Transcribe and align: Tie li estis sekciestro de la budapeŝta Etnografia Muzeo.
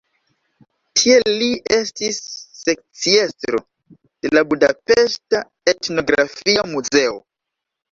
Tie 0.99 1.17
li 1.41 1.49
estis 1.77 2.17
sekciestro 2.61 3.61
de 3.99 4.33
la 4.35 4.45
budapeŝta 4.55 5.45
Etnografia 5.77 6.67
Muzeo. 6.75 7.17